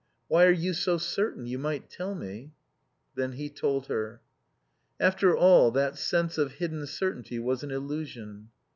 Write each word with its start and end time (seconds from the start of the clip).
Why 0.29 0.45
are 0.47 0.51
you 0.51 0.73
so 0.73 0.97
certain? 0.97 1.45
You 1.45 1.59
might 1.59 1.87
tell 1.87 2.15
me." 2.15 2.53
Then 3.13 3.33
he 3.33 3.51
told 3.51 3.85
her. 3.85 4.19
After 4.99 5.37
all, 5.37 5.69
that 5.73 5.95
sense 5.95 6.39
of 6.39 6.53
hidden 6.53 6.87
certainty 6.87 7.37
was 7.37 7.61
an 7.61 7.69
illusion. 7.69 8.49